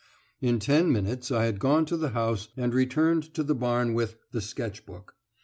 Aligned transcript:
In 0.41 0.57
ten 0.59 0.91
minutes 0.91 1.29
I 1.31 1.45
had 1.45 1.59
gone 1.59 1.85
to 1.85 1.95
the 1.95 2.09
house 2.09 2.47
and 2.57 2.73
returned 2.73 3.35
to 3.35 3.43
the 3.43 3.53
barn 3.53 3.93
with 3.93 4.15
"The 4.31 4.41
Sketch 4.41 4.83
Book." 4.83 5.13